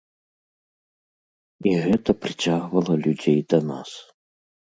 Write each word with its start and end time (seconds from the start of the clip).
І 1.73 1.73
гэта 1.83 2.09
прыцягвала 2.25 2.93
людзей 3.05 3.39
да 3.53 3.59
нас. 3.69 3.91